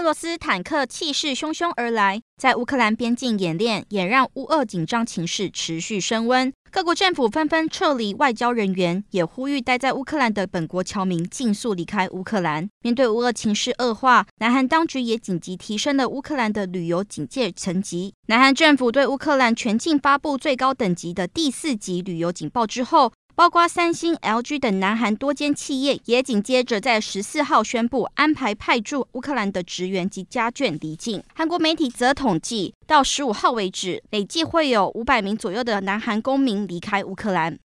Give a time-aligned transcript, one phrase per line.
[0.00, 6.50] 俄罗斯坦克气势汹汹而来，在乌克兰边境演练，也让乌俄紧张情势持续升温。
[6.70, 12.66] 各国政府纷纷撤离外交人员，也呼吁待在乌克兰的本国侨民尽速离开乌克兰。
[12.80, 18.14] 面对乌俄情势恶化，南韩当局也紧急提升了乌克兰的旅游警戒层级。
[18.28, 31.22] 南韩政府对乌克兰全境发布最高等级的第四级旅游警报之后，包括三星、LG 等南韩多间企业也紧接着在十四号宣布安排派驻乌克兰的职员及家眷离境。
[31.34, 37.58] 韩国媒体则统计，到十五号为止，累计会有五百名左右的南韩公民离开乌克兰。